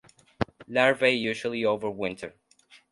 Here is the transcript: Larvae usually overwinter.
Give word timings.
Larvae 0.67 1.11
usually 1.11 1.61
overwinter. 1.63 2.33